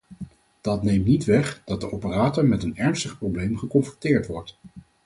[0.61, 4.57] Dat neemt niet weg dat de operator met een ernstig probleem geconfronteerd wordt.